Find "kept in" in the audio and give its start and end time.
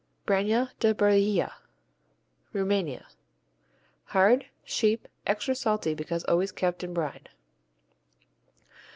6.51-6.91